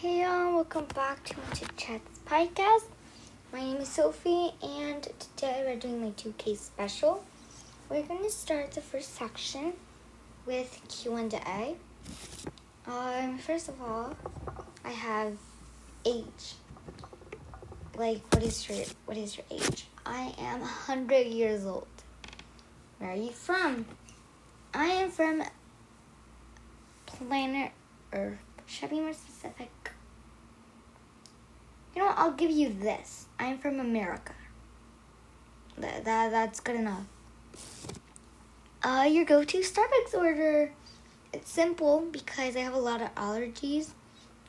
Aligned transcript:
Hey, 0.00 0.22
um, 0.22 0.54
welcome 0.54 0.86
back 0.94 1.22
to 1.24 1.36
my 1.36 1.52
Chats 1.76 2.20
podcast. 2.24 2.86
My 3.52 3.60
name 3.60 3.76
is 3.76 3.88
Sophie, 3.90 4.50
and 4.62 5.06
today 5.18 5.62
we're 5.66 5.76
doing 5.76 6.00
my 6.00 6.12
2K 6.12 6.56
special. 6.56 7.22
We're 7.90 8.04
going 8.04 8.22
to 8.22 8.30
start 8.30 8.70
the 8.70 8.80
first 8.80 9.14
section 9.14 9.74
with 10.46 10.80
Q&A. 10.88 11.76
Um, 12.86 13.36
first 13.40 13.68
of 13.68 13.78
all, 13.82 14.16
I 14.86 14.92
have 14.92 15.36
age. 16.06 16.54
Like, 17.94 18.22
what 18.32 18.42
is 18.42 18.66
your 18.70 18.78
what 19.04 19.18
is 19.18 19.36
your 19.36 19.44
age? 19.50 19.86
I 20.06 20.34
am 20.38 20.60
100 20.60 21.26
years 21.26 21.66
old. 21.66 21.86
Where 22.96 23.10
are 23.10 23.16
you 23.16 23.32
from? 23.32 23.84
I 24.72 24.86
am 24.86 25.10
from 25.10 25.42
planet 27.04 27.72
Earth. 28.14 28.38
Should 28.64 28.84
I 28.84 28.92
be 28.92 29.00
more 29.00 29.12
specific? 29.12 29.79
You 31.94 32.02
know 32.02 32.06
what? 32.06 32.18
I'll 32.18 32.32
give 32.32 32.50
you 32.50 32.68
this. 32.72 33.26
I'm 33.38 33.58
from 33.58 33.80
America. 33.80 34.34
That, 35.78 36.04
that 36.04 36.30
that's 36.30 36.60
good 36.60 36.76
enough. 36.76 37.04
Uh, 38.82 39.08
your 39.10 39.24
go-to 39.24 39.58
Starbucks 39.58 40.14
order. 40.14 40.72
It's 41.32 41.50
simple 41.50 42.06
because 42.10 42.56
I 42.56 42.60
have 42.60 42.74
a 42.74 42.78
lot 42.78 43.02
of 43.02 43.14
allergies, 43.14 43.90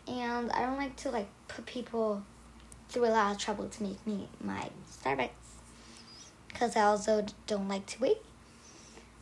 and 0.08 0.52
I 0.52 0.62
don't 0.62 0.78
like 0.78 0.96
to 0.98 1.12
like 1.12 1.28
put 1.48 1.66
people 1.66 2.24
through 2.90 3.06
a 3.06 3.10
lot 3.10 3.32
of 3.32 3.38
trouble 3.38 3.68
to 3.68 3.84
make 3.84 4.06
me 4.06 4.28
my 4.44 4.70
Starbucks. 4.92 5.30
Because 6.48 6.76
I 6.76 6.82
also 6.82 7.26
don't 7.48 7.68
like 7.68 7.86
to 7.88 8.02
wait. 8.02 8.18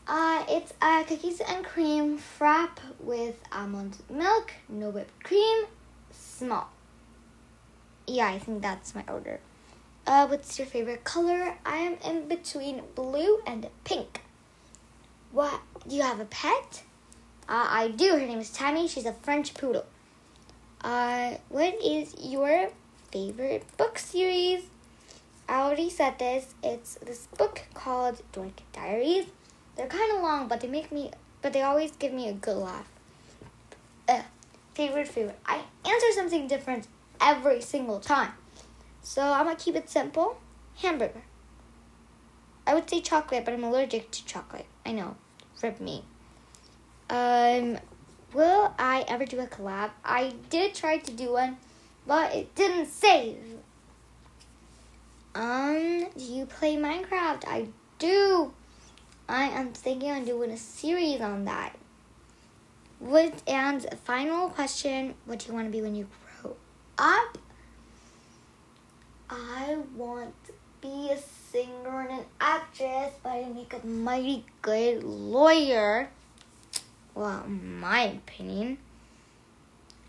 Uh, 0.07 0.43
it's 0.49 0.73
a 0.81 1.03
cookies 1.07 1.39
and 1.39 1.63
cream 1.63 2.17
frap 2.17 2.79
with 2.99 3.35
almond 3.51 3.97
milk, 4.09 4.53
no 4.67 4.89
whipped 4.89 5.23
cream, 5.23 5.65
small. 6.11 6.69
Yeah, 8.09 8.27
I 8.27 8.39
think 8.39 8.63
that's 8.63 8.95
my 8.95 9.03
order. 9.07 9.39
Uh, 10.07 10.25
what's 10.25 10.57
your 10.57 10.65
favorite 10.65 11.03
color? 11.03 11.55
I 11.63 11.77
am 11.77 11.97
in 12.03 12.27
between 12.27 12.81
blue 12.95 13.37
and 13.45 13.67
pink. 13.83 14.21
What? 15.31 15.61
Do 15.87 15.95
you 15.95 16.01
have 16.01 16.19
a 16.19 16.25
pet? 16.25 16.81
Uh, 17.47 17.67
I 17.69 17.89
do. 17.89 18.13
Her 18.13 18.25
name 18.25 18.39
is 18.39 18.49
Tammy. 18.49 18.87
She's 18.87 19.05
a 19.05 19.13
French 19.13 19.53
poodle. 19.53 19.85
Uh, 20.81 21.35
what 21.49 21.75
is 21.85 22.15
your 22.19 22.69
favorite 23.11 23.63
book 23.77 23.99
series? 23.99 24.63
I 25.47 25.61
already 25.61 25.91
said 25.91 26.17
this. 26.17 26.55
It's 26.63 26.95
this 26.95 27.27
book 27.37 27.61
called 27.75 28.23
Dork 28.31 28.63
Diaries. 28.73 29.27
They're 29.75 29.85
kind 29.85 30.15
of 30.15 30.23
long, 30.23 30.47
but 30.47 30.61
they 30.61 30.67
make 30.67 30.91
me, 30.91 31.11
but 31.43 31.53
they 31.53 31.61
always 31.61 31.91
give 31.91 32.11
me 32.13 32.27
a 32.27 32.33
good 32.33 32.57
laugh. 32.57 32.89
Uh, 34.07 34.23
favorite 34.73 35.07
food. 35.07 35.31
I 35.45 35.61
answer 35.85 36.11
something 36.15 36.47
different 36.47 36.87
every 37.21 37.61
single 37.61 37.99
time. 37.99 38.33
So 39.01 39.21
I'm 39.21 39.45
gonna 39.45 39.55
keep 39.55 39.75
it 39.75 39.89
simple. 39.89 40.37
Hamburger. 40.77 41.23
I 42.65 42.75
would 42.75 42.89
say 42.89 43.01
chocolate, 43.01 43.45
but 43.45 43.53
I'm 43.53 43.63
allergic 43.63 44.11
to 44.11 44.25
chocolate. 44.25 44.67
I 44.85 44.91
know. 44.91 45.15
Rip 45.61 45.81
me. 45.81 46.05
Um, 47.09 47.79
will 48.33 48.73
I 48.77 49.03
ever 49.07 49.25
do 49.25 49.39
a 49.39 49.47
collab? 49.47 49.89
I 50.05 50.33
did 50.49 50.75
try 50.75 50.97
to 50.97 51.11
do 51.11 51.33
one, 51.33 51.57
but 52.05 52.35
it 52.35 52.53
didn't 52.55 52.87
save. 52.87 53.37
Um, 55.33 56.07
do 56.15 56.23
you 56.23 56.45
play 56.45 56.75
Minecraft? 56.75 57.45
I 57.47 57.67
do. 57.97 58.53
I 59.27 59.43
am 59.45 59.73
thinking 59.73 60.11
on 60.11 60.25
doing 60.25 60.51
a 60.51 60.57
series 60.57 61.21
on 61.21 61.45
that. 61.45 61.75
What 62.99 63.41
and 63.47 63.85
final 64.03 64.49
question, 64.49 65.15
what 65.25 65.39
do 65.39 65.47
you 65.47 65.53
want 65.53 65.67
to 65.67 65.71
be 65.71 65.81
when 65.81 65.95
you 65.95 66.03
grow 66.05 66.28
up? 66.99 67.37
I 69.29 69.77
want 69.95 70.33
to 70.45 70.53
be 70.81 71.11
a 71.11 71.17
singer 71.17 72.01
and 72.01 72.19
an 72.19 72.25
actress, 72.41 73.13
but 73.23 73.29
I 73.29 73.45
make 73.45 73.73
a 73.73 73.85
mighty 73.85 74.45
good 74.61 75.03
lawyer. 75.03 76.09
Well, 77.15 77.43
in 77.45 77.79
my 77.79 78.01
opinion. 78.01 78.77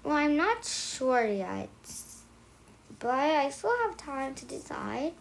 Well, 0.03 0.17
I'm 0.17 0.37
not 0.37 0.65
sure 0.65 1.27
yet, 1.27 1.69
but 2.99 3.11
I 3.11 3.51
still 3.51 3.77
have 3.85 3.97
time 3.97 4.35
to 4.35 4.45
decide. 4.47 5.13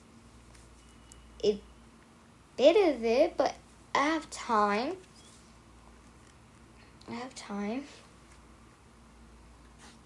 A 1.44 1.60
bit 2.58 2.96
of 2.96 3.04
it, 3.04 3.36
but 3.38 3.56
I 3.94 4.06
have 4.06 4.30
time. 4.30 4.96
I 7.10 7.14
have 7.16 7.36
time. 7.36 7.84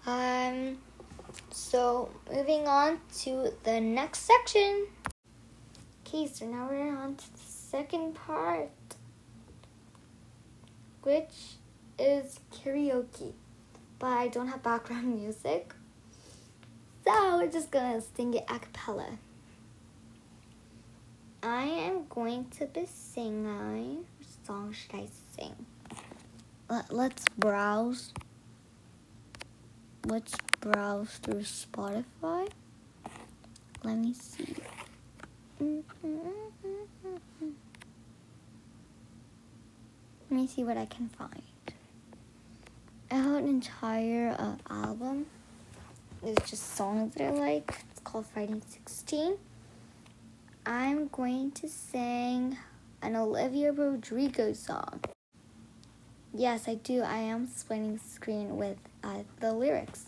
Um, 0.06 0.78
so 1.50 2.10
moving 2.32 2.66
on 2.66 3.00
to 3.22 3.52
the 3.64 3.80
next 3.80 4.20
section. 4.20 4.86
Okay, 6.06 6.26
so 6.26 6.46
now 6.46 6.68
we're 6.70 6.96
on 6.96 7.16
to 7.16 7.32
the 7.32 7.38
second 7.38 8.14
part, 8.14 8.70
which 11.02 11.56
is 11.98 12.40
karaoke. 12.52 13.32
But 13.98 14.08
I 14.08 14.28
don't 14.28 14.48
have 14.48 14.62
background 14.62 15.14
music, 15.20 15.74
so 17.04 17.38
we're 17.38 17.50
just 17.50 17.70
gonna 17.70 18.00
sing 18.00 18.34
it 18.34 18.44
a 18.48 18.58
cappella. 18.58 19.18
I 21.42 21.64
am 21.64 22.06
going 22.08 22.46
to 22.58 22.64
be 22.64 22.86
singing. 22.86 24.06
What 24.18 24.46
song 24.46 24.72
should 24.72 24.94
I 24.94 25.08
sing? 25.36 25.54
Let, 26.70 26.90
let's 26.90 27.24
browse. 27.36 28.14
Let's 30.06 30.34
browse 30.60 31.12
through 31.22 31.40
Spotify. 31.40 32.50
Let 33.82 33.96
me 33.96 34.12
see. 34.12 34.54
Let 35.58 35.72
me 40.30 40.46
see 40.46 40.62
what 40.62 40.76
I 40.76 40.84
can 40.84 41.08
find. 41.08 41.30
I 43.10 43.14
have 43.14 43.34
an 43.36 43.48
entire 43.48 44.36
uh, 44.38 44.56
album. 44.68 45.24
It's 46.22 46.50
just 46.50 46.74
songs 46.76 47.14
that 47.14 47.24
I 47.24 47.30
like. 47.30 47.84
It's 47.90 48.00
called 48.00 48.26
Fighting 48.26 48.60
16. 48.68 49.38
I'm 50.66 51.08
going 51.08 51.50
to 51.52 51.68
sing 51.68 52.58
an 53.00 53.16
Olivia 53.16 53.72
Rodrigo 53.72 54.52
song. 54.52 55.00
Yes, 56.36 56.66
I 56.66 56.74
do. 56.74 57.02
I 57.02 57.18
am 57.18 57.46
splitting 57.46 57.96
screen 57.96 58.56
with 58.56 58.78
uh, 59.04 59.22
the 59.38 59.52
lyrics. 59.52 60.06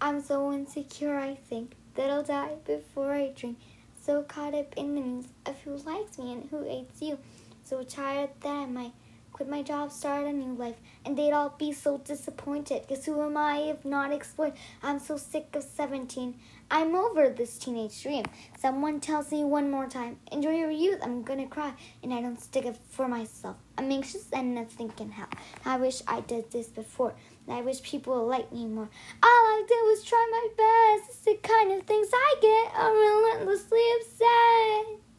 I'm 0.00 0.20
so 0.20 0.52
insecure, 0.52 1.16
I 1.16 1.36
think 1.36 1.74
that 1.94 2.10
I'll 2.10 2.24
die 2.24 2.56
before 2.66 3.12
I 3.12 3.28
drink. 3.28 3.58
So 4.02 4.22
caught 4.22 4.54
up 4.54 4.74
in 4.76 4.96
the 4.96 5.02
news 5.02 5.26
of 5.46 5.60
who 5.60 5.76
likes 5.76 6.18
me 6.18 6.32
and 6.32 6.50
who 6.50 6.64
hates 6.64 7.00
you. 7.00 7.18
So 7.62 7.84
tired 7.84 8.30
that 8.40 8.48
I 8.48 8.66
might 8.66 8.92
quit 9.32 9.48
my 9.48 9.62
job, 9.62 9.90
start 9.90 10.26
a 10.26 10.32
new 10.32 10.54
life, 10.54 10.76
and 11.04 11.16
they'd 11.16 11.32
all 11.32 11.54
be 11.58 11.72
so 11.72 11.98
disappointed. 11.98 12.86
Cause 12.88 13.04
who 13.04 13.22
am 13.22 13.36
I 13.36 13.58
if 13.58 13.84
not 13.84 14.12
exploited? 14.12 14.58
I'm 14.82 14.98
so 14.98 15.16
sick 15.16 15.54
of 15.54 15.62
17. 15.62 16.38
I'm 16.70 16.94
over 16.94 17.30
this 17.30 17.58
teenage 17.58 18.02
dream. 18.02 18.24
Someone 18.58 19.00
tells 19.00 19.32
me 19.32 19.44
one 19.44 19.70
more 19.70 19.88
time, 19.88 20.18
enjoy 20.30 20.56
your 20.56 20.70
youth, 20.70 21.00
I'm 21.02 21.22
gonna 21.22 21.46
cry, 21.46 21.72
and 22.02 22.14
I 22.14 22.20
don't 22.20 22.40
stick 22.40 22.66
up 22.66 22.76
for 22.90 23.08
myself. 23.08 23.56
I'm 23.76 23.90
anxious 23.90 24.26
and 24.32 24.54
nothing 24.54 24.90
can 24.90 25.10
help. 25.10 25.34
I 25.64 25.78
wish 25.78 26.02
I 26.06 26.20
did 26.20 26.50
this 26.50 26.68
before. 26.68 27.14
I 27.48 27.62
wish 27.62 27.82
people 27.82 28.14
would 28.14 28.30
like 28.30 28.52
me 28.52 28.66
more. 28.66 28.88
All 29.22 29.28
I 29.28 29.64
did 29.66 29.82
was 29.88 30.04
try 30.04 30.28
my 30.30 30.48
best. 30.56 31.10
It's 31.10 31.24
the 31.24 31.36
kind 31.42 31.72
of 31.72 31.86
things 31.86 32.08
I 32.12 32.34
get. 32.40 32.72
I'm 32.76 32.94
relentlessly 32.94 33.82
upset. 34.00 35.09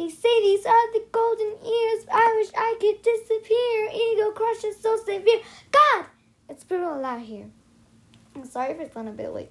They 0.00 0.08
say 0.08 0.40
these 0.40 0.64
are 0.64 0.92
the 0.94 1.04
golden 1.12 1.50
years. 1.62 2.06
I 2.10 2.34
wish 2.38 2.50
I 2.56 2.74
could 2.80 3.02
disappear. 3.02 3.90
Ego 3.92 4.30
crush 4.30 4.64
is 4.64 4.80
so 4.80 4.96
severe. 4.96 5.40
God, 5.70 6.06
it's 6.48 6.64
brutal 6.64 7.04
out 7.04 7.20
here. 7.20 7.50
I'm 8.34 8.46
sorry 8.46 8.70
if 8.70 8.80
it's 8.80 8.96
a 8.96 9.02
bit 9.02 9.28
late. 9.34 9.50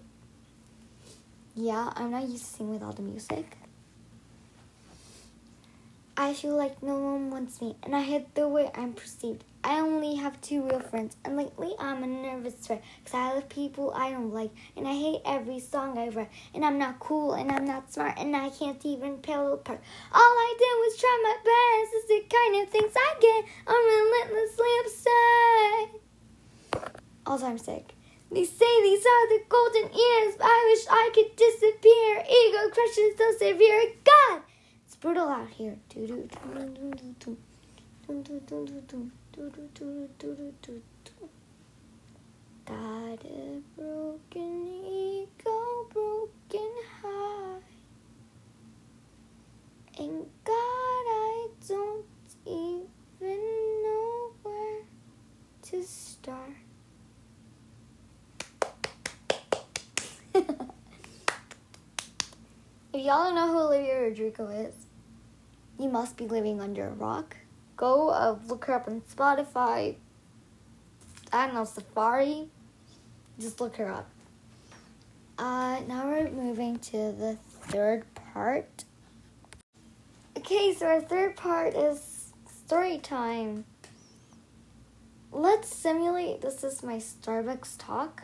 Yeah, 1.54 1.94
I'm 1.96 2.10
not 2.10 2.28
used 2.28 2.46
to 2.46 2.52
singing 2.52 2.74
with 2.74 2.82
all 2.82 2.94
the 2.94 3.04
music. 3.04 3.58
I 6.18 6.34
feel 6.34 6.56
like 6.56 6.82
no 6.82 6.98
one 6.98 7.30
wants 7.30 7.62
me, 7.62 7.76
and 7.84 7.96
I 7.96 8.02
hate 8.02 8.34
the 8.34 8.48
way 8.48 8.72
I'm 8.74 8.94
perceived. 8.94 9.44
I 9.70 9.82
only 9.82 10.16
have 10.16 10.42
two 10.42 10.64
real 10.64 10.80
friends, 10.80 11.16
and 11.24 11.38
lately 11.38 11.76
I'm 11.78 12.02
a 12.02 12.08
nervous 12.08 12.68
wreck, 12.68 12.82
cause 13.06 13.14
I 13.14 13.36
love 13.36 13.50
people 13.50 13.94
I 13.94 14.10
don't 14.10 14.34
like, 14.34 14.50
and 14.76 14.88
I 14.88 14.94
hate 14.94 15.22
every 15.26 15.60
song 15.60 15.96
I 15.96 16.10
write, 16.10 16.32
and 16.56 16.66
I'm 16.66 16.80
not 16.80 16.98
cool, 16.98 17.34
and 17.34 17.52
I'm 17.52 17.66
not 17.66 17.94
smart, 17.94 18.18
and 18.18 18.36
I 18.36 18.50
can't 18.50 18.84
even 18.84 19.18
pale 19.18 19.54
apart. 19.54 19.80
All 20.12 20.20
I 20.48 20.56
did 20.58 20.76
was 20.82 20.98
try 20.98 21.16
my 21.22 21.38
best, 21.46 21.94
it's 21.94 22.08
the 22.08 22.22
kind 22.36 22.64
of 22.64 22.70
things 22.72 22.94
I 22.98 23.14
get, 23.22 23.46
I'm 23.68 23.86
relentlessly 23.94 24.74
upset. 24.82 26.02
Also, 27.28 27.46
I'm 27.46 27.60
sick. 27.60 27.94
They 28.32 28.46
say 28.46 28.82
these 28.82 29.06
are 29.06 29.28
the 29.30 29.44
golden 29.50 29.94
years, 29.94 30.36
I 30.42 30.66
wish 30.74 30.88
I 30.90 31.12
could 31.14 31.36
disappear, 31.36 32.26
ego 32.26 32.70
crushes 32.74 33.18
so 33.20 33.32
severe, 33.38 33.94
God! 34.04 34.42
It's 34.88 34.96
brutal 34.96 35.30
out 35.30 35.52
here. 35.52 35.78
Do 35.90 36.08
do 36.08 36.28
do 36.28 36.40
do 36.56 36.74
do 36.74 37.38
do 38.08 38.24
do 38.24 38.40
do 38.48 38.66
do 38.66 38.82
do. 38.88 39.12
Got 42.66 43.24
a 43.24 43.62
broken 43.78 44.68
ego, 44.86 45.88
broken 45.94 46.74
heart. 47.02 47.64
And 49.98 50.26
God, 50.44 50.54
I 50.54 51.48
don't 51.70 52.06
even 52.46 53.40
know 53.84 54.32
where 54.44 54.82
to 55.64 55.84
start. 55.84 56.58
if 60.36 60.46
y'all 62.94 63.24
don't 63.24 63.36
know 63.36 63.48
who 63.48 63.60
Olivia 63.60 64.02
Rodrigo 64.02 64.50
is, 64.50 64.76
you 65.80 65.88
must 65.88 66.18
be 66.18 66.28
living 66.28 66.60
under 66.60 66.88
a 66.88 66.92
rock 66.92 67.38
Go 67.80 68.10
uh, 68.10 68.36
look 68.48 68.66
her 68.66 68.74
up 68.74 68.90
on 68.90 69.02
Spotify. 69.10 69.96
I 71.32 71.46
don't 71.46 71.56
know, 71.56 71.64
Safari. 71.64 72.50
Just 73.40 73.62
look 73.62 73.78
her 73.78 73.90
up. 73.90 74.10
Uh, 75.38 75.80
now 75.88 76.06
we're 76.06 76.30
moving 76.30 76.78
to 76.80 77.14
the 77.14 77.38
third 77.62 78.04
part. 78.34 78.84
Okay, 80.38 80.74
so 80.74 80.88
our 80.88 81.00
third 81.00 81.38
part 81.38 81.74
is 81.74 82.34
story 82.66 82.98
time. 82.98 83.64
Let's 85.32 85.74
simulate 85.74 86.42
this 86.42 86.66
is 86.66 86.84
my 86.84 86.98
Starbucks 86.98 87.76
talk. 87.78 88.24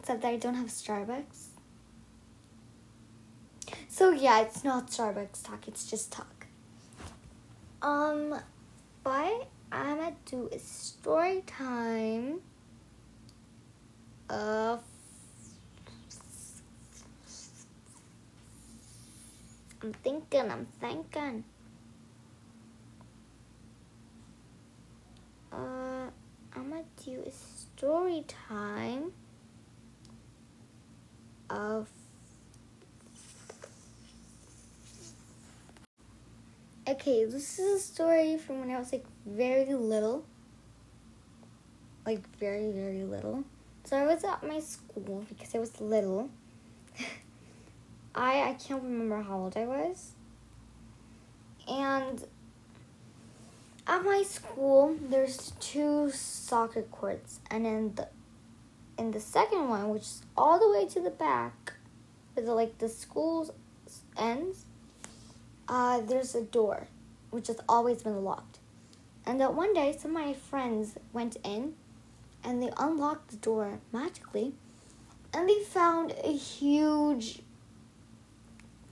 Except 0.00 0.22
that 0.22 0.28
I 0.28 0.36
don't 0.36 0.54
have 0.54 0.66
Starbucks. 0.66 1.50
So 3.86 4.10
yeah, 4.10 4.40
it's 4.40 4.64
not 4.64 4.88
Starbucks 4.88 5.44
talk, 5.44 5.68
it's 5.68 5.88
just 5.88 6.10
talk. 6.10 6.39
Um, 7.82 8.38
but 9.02 9.48
I'm 9.72 9.96
gonna 9.96 10.12
do 10.26 10.48
a 10.52 10.58
story 10.58 11.42
time 11.46 12.40
of 14.28 14.82
I'm 19.82 19.94
thinking, 19.94 20.50
I'm 20.50 20.66
thinking. 20.78 21.44
Uh, 25.50 26.10
I'm 26.54 26.68
gonna 26.68 26.84
do 27.02 27.22
a 27.26 27.30
story 27.30 28.24
time 28.28 29.12
of 31.48 31.88
Okay, 36.90 37.24
this 37.24 37.60
is 37.60 37.76
a 37.76 37.78
story 37.78 38.36
from 38.36 38.58
when 38.58 38.70
I 38.72 38.76
was 38.76 38.90
like 38.90 39.04
very 39.24 39.74
little. 39.74 40.24
Like 42.04 42.28
very, 42.36 42.72
very 42.72 43.04
little. 43.04 43.44
So 43.84 43.96
I 43.96 44.04
was 44.06 44.24
at 44.24 44.42
my 44.42 44.58
school 44.58 45.24
because 45.28 45.54
I 45.54 45.60
was 45.60 45.80
little. 45.80 46.30
I 48.16 48.42
I 48.42 48.54
can't 48.54 48.82
remember 48.82 49.22
how 49.22 49.38
old 49.38 49.56
I 49.56 49.66
was. 49.66 50.14
And 51.68 52.24
at 53.86 54.04
my 54.04 54.24
school 54.24 54.96
there's 55.00 55.52
two 55.60 56.10
soccer 56.10 56.82
courts 56.82 57.38
and 57.52 57.68
in 57.68 57.94
the 57.94 58.08
in 58.98 59.12
the 59.12 59.20
second 59.20 59.68
one, 59.68 59.90
which 59.90 60.02
is 60.02 60.22
all 60.36 60.58
the 60.58 60.68
way 60.68 60.88
to 60.88 61.00
the 61.00 61.10
back, 61.10 61.74
where 62.34 62.44
the 62.44 62.52
like 62.52 62.78
the 62.78 62.88
school 62.88 63.54
ends, 64.18 64.64
uh, 65.70 66.00
there's 66.00 66.34
a 66.34 66.42
door, 66.42 66.88
which 67.30 67.46
has 67.46 67.60
always 67.68 68.02
been 68.02 68.24
locked. 68.24 68.58
And 69.24 69.40
that 69.40 69.54
one 69.54 69.72
day, 69.72 69.96
some 69.96 70.16
of 70.16 70.22
my 70.22 70.34
friends 70.34 70.98
went 71.12 71.36
in, 71.44 71.74
and 72.42 72.60
they 72.60 72.70
unlocked 72.76 73.30
the 73.30 73.36
door 73.36 73.78
magically, 73.92 74.52
and 75.32 75.48
they 75.48 75.60
found 75.60 76.12
a 76.24 76.32
huge, 76.32 77.40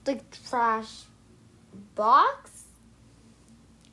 like 0.06 0.22
trash 0.48 1.02
box. 1.96 2.64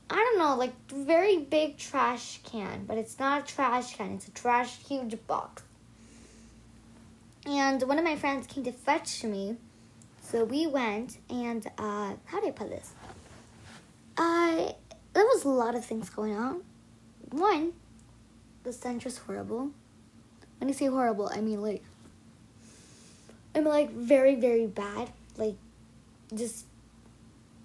I 0.07 0.15
don't 0.15 0.37
know, 0.37 0.55
like 0.55 0.73
very 0.91 1.39
big 1.39 1.77
trash 1.77 2.39
can, 2.43 2.85
but 2.85 2.99
it's 2.99 3.17
not 3.17 3.41
a 3.41 3.53
trash 3.53 3.95
can. 3.95 4.11
It's 4.11 4.27
a 4.27 4.31
trash 4.31 4.77
huge 4.87 5.17
box. 5.25 5.63
And 7.47 7.81
one 7.83 7.97
of 7.97 8.03
my 8.03 8.15
friends 8.15 8.45
came 8.45 8.63
to 8.65 8.71
fetch 8.71 9.23
me 9.23 9.57
so 10.25 10.43
we 10.43 10.65
went, 10.65 11.19
and 11.29 11.65
uh, 11.77 12.13
how 12.25 12.41
do 12.41 12.47
I 12.47 12.51
put 12.51 12.69
this? 12.69 12.93
Uh, 14.17 14.71
there 15.13 15.23
was 15.23 15.43
a 15.43 15.49
lot 15.49 15.75
of 15.75 15.85
things 15.85 16.09
going 16.09 16.35
on. 16.35 16.63
One, 17.29 17.73
the 18.63 18.73
stench 18.73 19.05
was 19.05 19.19
horrible. 19.19 19.69
When 20.57 20.69
I 20.69 20.73
say 20.73 20.87
horrible, 20.87 21.29
I 21.31 21.41
mean 21.41 21.61
like, 21.61 21.83
I 23.53 23.59
mean 23.59 23.69
like 23.69 23.91
very, 23.91 24.35
very 24.35 24.65
bad. 24.65 25.11
Like, 25.37 25.57
just, 26.33 26.65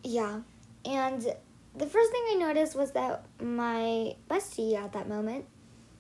yeah. 0.04 0.40
And 0.84 1.22
the 1.74 1.86
first 1.86 2.10
thing 2.10 2.24
I 2.30 2.34
noticed 2.38 2.76
was 2.76 2.90
that 2.92 3.24
my 3.40 4.16
bestie 4.28 4.76
at 4.76 4.92
that 4.92 5.08
moment 5.08 5.46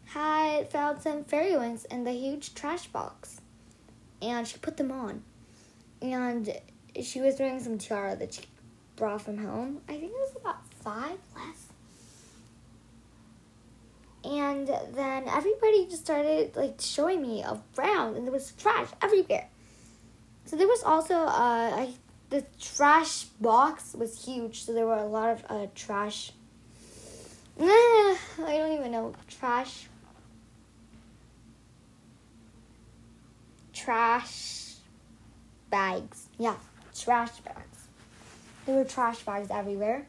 had 0.04 0.70
found 0.70 1.00
some 1.00 1.24
fairy 1.24 1.56
wings 1.56 1.86
in 1.86 2.04
the 2.04 2.12
huge 2.12 2.54
trash 2.54 2.86
box. 2.88 3.40
And 4.20 4.46
she 4.46 4.58
put 4.58 4.76
them 4.76 4.92
on 4.92 5.22
and 6.02 6.52
she 7.02 7.20
was 7.20 7.38
wearing 7.38 7.60
some 7.60 7.78
tiara 7.78 8.16
that 8.16 8.34
she 8.34 8.42
brought 8.96 9.22
from 9.22 9.38
home. 9.38 9.80
I 9.88 9.92
think 9.92 10.12
it 10.12 10.12
was 10.12 10.36
about 10.40 10.72
five 10.74 11.18
less. 11.34 11.66
And 14.22 14.68
then 14.94 15.28
everybody 15.28 15.86
just 15.86 16.04
started 16.04 16.54
like 16.54 16.74
showing 16.78 17.22
me 17.22 17.42
around, 17.78 18.16
and 18.16 18.26
there 18.26 18.32
was 18.32 18.52
trash 18.52 18.88
everywhere. 19.02 19.48
So 20.44 20.56
there 20.56 20.68
was 20.68 20.82
also 20.82 21.14
uh, 21.14 21.28
I, 21.28 21.94
the 22.28 22.44
trash 22.60 23.24
box 23.40 23.94
was 23.94 24.24
huge, 24.24 24.64
so 24.64 24.74
there 24.74 24.86
were 24.86 24.98
a 24.98 25.06
lot 25.06 25.30
of 25.30 25.44
uh, 25.48 25.66
trash. 25.74 26.32
I 27.60 28.16
don't 28.38 28.72
even 28.78 28.92
know 28.92 29.14
trash. 29.28 29.86
Trash 33.72 34.59
bags. 35.70 36.28
Yeah, 36.38 36.56
trash 36.98 37.38
bags. 37.40 37.88
There 38.66 38.76
were 38.76 38.84
trash 38.84 39.20
bags 39.20 39.48
everywhere. 39.50 40.06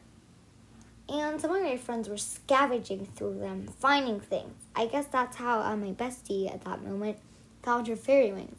And 1.08 1.40
some 1.40 1.54
of 1.54 1.62
my 1.62 1.76
friends 1.76 2.08
were 2.08 2.16
scavenging 2.16 3.06
through 3.16 3.38
them, 3.40 3.66
finding 3.78 4.20
things. 4.20 4.54
I 4.74 4.86
guess 4.86 5.06
that's 5.06 5.36
how 5.36 5.60
uh, 5.60 5.76
my 5.76 5.92
bestie 5.92 6.52
at 6.52 6.64
that 6.64 6.82
moment 6.82 7.18
found 7.62 7.86
her 7.88 7.96
fairy 7.96 8.32
wings. 8.32 8.58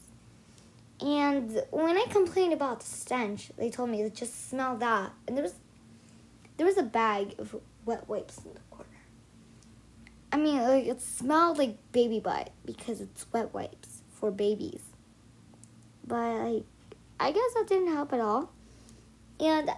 And 1.00 1.62
when 1.70 1.96
I 1.96 2.06
complained 2.10 2.52
about 2.52 2.80
the 2.80 2.86
stench, 2.86 3.50
they 3.56 3.70
told 3.70 3.90
me 3.90 4.02
to 4.02 4.10
just 4.10 4.48
smell 4.48 4.76
that. 4.76 5.12
And 5.26 5.36
there 5.36 5.42
was 5.42 5.54
there 6.56 6.66
was 6.66 6.78
a 6.78 6.84
bag 6.84 7.34
of 7.38 7.56
wet 7.84 8.08
wipes 8.08 8.38
in 8.44 8.54
the 8.54 8.60
corner. 8.70 8.90
I 10.30 10.36
mean, 10.36 10.62
like 10.62 10.86
it 10.86 11.00
smelled 11.00 11.58
like 11.58 11.76
baby 11.92 12.20
butt 12.20 12.50
because 12.64 13.00
it's 13.00 13.26
wet 13.32 13.52
wipes 13.52 14.02
for 14.12 14.30
babies. 14.30 14.82
But 16.06 16.36
like 16.38 16.64
I 17.18 17.32
guess 17.32 17.54
that 17.54 17.66
didn't 17.68 17.92
help 17.92 18.12
at 18.12 18.20
all. 18.20 18.50
And 19.40 19.70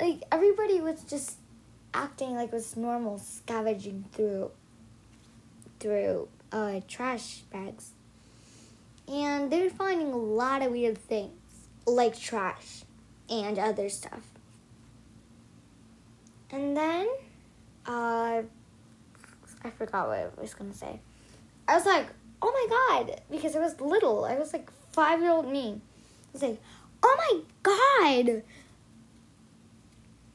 like 0.00 0.22
everybody 0.30 0.80
was 0.80 1.02
just 1.02 1.38
acting 1.92 2.34
like 2.34 2.48
it 2.48 2.54
was 2.54 2.76
normal 2.76 3.18
scavenging 3.18 4.04
through 4.12 4.50
through 5.78 6.28
uh, 6.52 6.80
trash 6.86 7.42
bags. 7.52 7.92
And 9.08 9.50
they 9.50 9.62
were 9.62 9.70
finding 9.70 10.12
a 10.12 10.16
lot 10.16 10.62
of 10.62 10.70
weird 10.70 10.98
things, 10.98 11.32
like 11.86 12.18
trash 12.18 12.82
and 13.28 13.58
other 13.58 13.88
stuff. 13.88 14.22
And 16.52 16.76
then, 16.76 17.08
uh, 17.86 18.42
I 19.62 19.70
forgot 19.76 20.08
what 20.08 20.18
I 20.18 20.40
was 20.40 20.54
gonna 20.54 20.74
say. 20.74 21.00
I 21.66 21.74
was 21.74 21.86
like, 21.86 22.06
oh 22.42 22.52
my 22.52 23.06
god, 23.06 23.20
because 23.30 23.56
I 23.56 23.60
was 23.60 23.80
little. 23.80 24.24
I 24.24 24.36
was 24.36 24.52
like 24.52 24.70
five 24.92 25.20
year 25.20 25.30
old 25.30 25.48
me. 25.48 25.80
I 25.80 26.32
was 26.32 26.42
like, 26.42 26.60
Oh 27.02 27.16
my 27.32 27.40
god! 27.62 28.42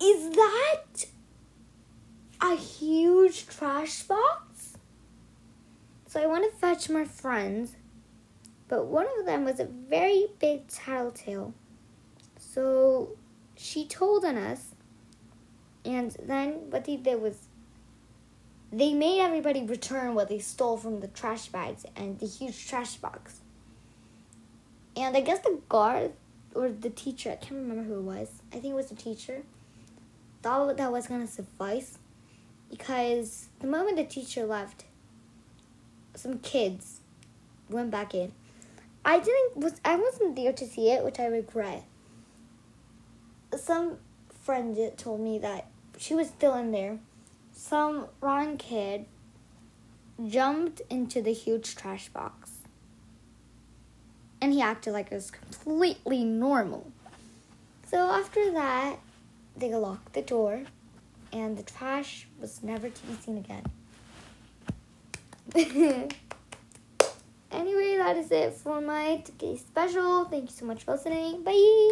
Is 0.01 0.29
that 0.35 1.05
a 2.41 2.55
huge 2.55 3.47
trash 3.47 4.03
box? 4.03 4.77
So 6.07 6.21
I 6.21 6.27
went 6.27 6.45
to 6.49 6.57
fetch 6.57 6.89
my 6.89 7.05
friends, 7.05 7.75
but 8.67 8.85
one 8.85 9.07
of 9.19 9.25
them 9.25 9.45
was 9.45 9.59
a 9.59 9.65
very 9.65 10.27
big 10.39 10.67
tattletale. 10.67 11.53
So 12.37 13.17
she 13.55 13.87
told 13.87 14.23
on 14.25 14.37
us, 14.37 14.75
and 15.83 16.15
then 16.23 16.69
what 16.71 16.85
they 16.85 16.95
did 16.97 17.21
was 17.21 17.47
they 18.71 18.93
made 18.93 19.21
everybody 19.21 19.63
return 19.63 20.15
what 20.15 20.29
they 20.29 20.39
stole 20.39 20.77
from 20.77 20.99
the 20.99 21.07
trash 21.07 21.47
bags 21.47 21.85
and 21.95 22.19
the 22.19 22.27
huge 22.27 22.67
trash 22.67 22.95
box. 22.95 23.39
And 24.97 25.15
I 25.15 25.21
guess 25.21 25.39
the 25.39 25.61
guard 25.69 26.13
or 26.55 26.69
the 26.69 26.89
teacher, 26.89 27.31
I 27.31 27.35
can't 27.35 27.61
remember 27.61 27.83
who 27.83 27.99
it 27.99 28.03
was. 28.03 28.31
I 28.51 28.55
think 28.55 28.73
it 28.73 28.75
was 28.75 28.87
the 28.87 28.95
teacher. 28.95 29.43
Thought 30.41 30.77
that 30.77 30.91
was 30.91 31.07
gonna 31.07 31.27
suffice 31.27 31.97
because 32.69 33.47
the 33.59 33.67
moment 33.67 33.97
the 33.97 34.05
teacher 34.05 34.45
left, 34.45 34.85
some 36.15 36.39
kids 36.39 37.01
went 37.69 37.91
back 37.91 38.13
in. 38.13 38.31
I 39.03 39.19
didn't 39.19 39.57
was 39.57 39.79
I 39.83 39.95
wasn't 39.95 40.35
there 40.35 40.53
to 40.53 40.65
see 40.65 40.89
it, 40.89 41.03
which 41.03 41.19
I 41.19 41.25
regret. 41.25 41.83
Some 43.55 43.97
friend 44.41 44.77
told 44.97 45.21
me 45.21 45.39
that 45.39 45.67
she 45.97 46.13
was 46.13 46.27
still 46.29 46.55
in 46.55 46.71
there. 46.71 46.99
Some 47.51 48.07
wrong 48.21 48.57
kid 48.57 49.05
jumped 50.27 50.81
into 50.89 51.21
the 51.21 51.33
huge 51.33 51.75
trash 51.75 52.09
box 52.09 52.54
and 54.45 54.53
he 54.53 54.61
acted 54.61 54.93
like 54.93 55.11
it 55.11 55.15
was 55.15 55.31
completely 55.31 56.23
normal. 56.23 56.91
So 57.87 57.97
after 57.97 58.51
that, 58.51 58.99
they 59.57 59.73
locked 59.73 60.13
the 60.13 60.21
door, 60.21 60.61
and 61.33 61.57
the 61.57 61.63
trash 61.63 62.27
was 62.39 62.61
never 62.61 62.87
to 62.87 63.07
be 63.07 63.15
seen 63.15 63.37
again. 63.39 63.63
anyway, 67.51 67.97
that 67.97 68.17
is 68.17 68.31
it 68.31 68.53
for 68.53 68.79
my 68.81 69.23
today's 69.25 69.61
special. 69.61 70.25
Thank 70.25 70.51
you 70.51 70.55
so 70.55 70.65
much 70.67 70.83
for 70.83 70.91
listening. 70.91 71.41
Bye. 71.41 71.89